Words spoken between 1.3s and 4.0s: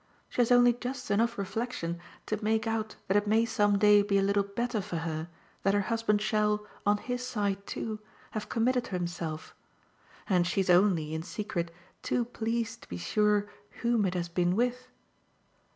reflexion to make out that it may some